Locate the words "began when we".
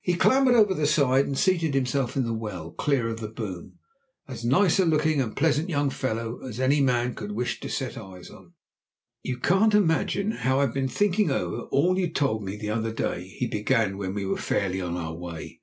13.46-14.26